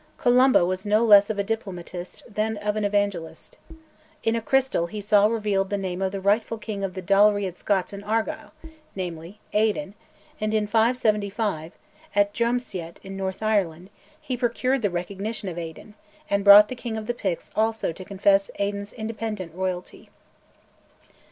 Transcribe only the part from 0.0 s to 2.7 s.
Columba was no less of a diplomatist than